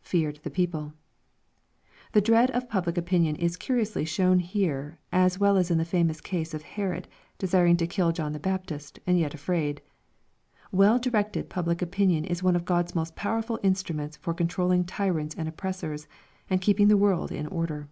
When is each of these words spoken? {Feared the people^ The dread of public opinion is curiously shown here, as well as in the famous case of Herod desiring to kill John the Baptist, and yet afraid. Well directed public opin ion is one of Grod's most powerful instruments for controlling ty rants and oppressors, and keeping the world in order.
{Feared 0.00 0.38
the 0.44 0.48
people^ 0.48 0.92
The 2.12 2.20
dread 2.20 2.52
of 2.52 2.68
public 2.68 2.96
opinion 2.96 3.34
is 3.34 3.56
curiously 3.56 4.04
shown 4.04 4.38
here, 4.38 5.00
as 5.10 5.40
well 5.40 5.56
as 5.56 5.72
in 5.72 5.78
the 5.78 5.84
famous 5.84 6.20
case 6.20 6.54
of 6.54 6.62
Herod 6.62 7.08
desiring 7.36 7.76
to 7.78 7.88
kill 7.88 8.12
John 8.12 8.32
the 8.32 8.38
Baptist, 8.38 9.00
and 9.08 9.18
yet 9.18 9.34
afraid. 9.34 9.82
Well 10.70 11.00
directed 11.00 11.50
public 11.50 11.82
opin 11.82 12.10
ion 12.12 12.24
is 12.24 12.44
one 12.44 12.54
of 12.54 12.64
Grod's 12.64 12.94
most 12.94 13.16
powerful 13.16 13.58
instruments 13.64 14.16
for 14.16 14.32
controlling 14.32 14.84
ty 14.84 15.08
rants 15.10 15.34
and 15.34 15.48
oppressors, 15.48 16.06
and 16.48 16.60
keeping 16.60 16.86
the 16.86 16.96
world 16.96 17.32
in 17.32 17.48
order. 17.48 17.88